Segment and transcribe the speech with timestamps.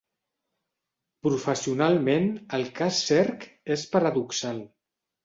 [1.27, 2.25] Professionalment,
[2.59, 3.45] el cas Cerc
[3.77, 4.65] és paradoxal.